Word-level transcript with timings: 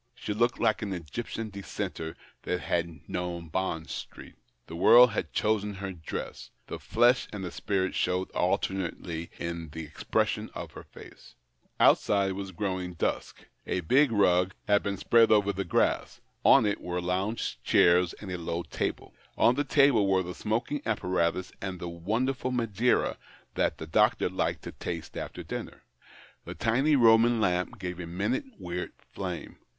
She 0.15 0.33
looked 0.33 0.59
like 0.59 0.81
an 0.81 0.93
Egyptian 0.93 1.51
dissenter 1.51 2.15
that 2.41 2.61
had 2.61 3.07
known 3.07 3.49
Bond 3.49 3.87
Street, 3.91 4.33
The 4.65 4.73
w^orld 4.75 5.11
had 5.11 5.31
chosen 5.31 5.75
her 5.75 5.91
dress; 5.93 6.49
the 6.65 6.79
flesh 6.79 7.27
and 7.31 7.43
the 7.45 7.51
spirit 7.51 7.93
showed 7.93 8.31
alternately 8.31 9.29
in 9.37 9.69
the 9.69 9.83
expression 9.83 10.49
of 10.55 10.71
her 10.71 10.85
face. 10.85 11.35
Outside 11.79 12.29
it 12.29 12.31
was 12.33 12.51
OTOwino; 12.51 12.97
dusk. 12.97 13.45
A 13.67 13.81
biof 13.81 13.81
rus 13.83 13.83
THE 13.83 13.83
OCTAVE 13.83 13.83
OF 13.83 13.87
CLAUDIUS. 13.87 14.55
73 14.65 14.73
had 14.73 14.81
been 14.83 14.97
spread 14.97 15.31
over 15.31 15.53
the 15.53 15.63
grass; 15.63 16.19
on 16.43 16.65
it 16.65 16.81
were 16.81 16.99
lounge 16.99 17.59
chairs 17.61 18.13
and 18.13 18.31
a 18.31 18.39
low 18.39 18.63
table. 18.63 19.13
On 19.37 19.53
the 19.53 19.63
table 19.63 20.07
were 20.07 20.23
the 20.23 20.33
smoking 20.33 20.81
apparatus 20.83 21.51
and 21.61 21.79
the 21.79 21.87
wonder 21.89 22.33
ful 22.33 22.49
Madeira 22.49 23.17
that 23.53 23.77
the 23.77 23.85
doctor 23.85 24.29
liked 24.29 24.63
to 24.63 24.71
taste 24.71 25.15
after 25.15 25.43
dinner. 25.43 25.83
The 26.45 26.55
tiny 26.55 26.95
Eoman 26.95 27.39
lamp 27.39 27.77
gave 27.77 27.99
a 27.99 28.07
minute 28.07 28.45
weird 28.57 28.93
flame. 28.97 29.59